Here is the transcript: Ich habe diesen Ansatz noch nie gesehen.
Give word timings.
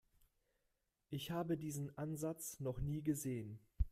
Ich 1.11 1.29
habe 1.29 1.57
diesen 1.57 1.95
Ansatz 1.95 2.59
noch 2.59 2.79
nie 2.81 3.03
gesehen. 3.03 3.59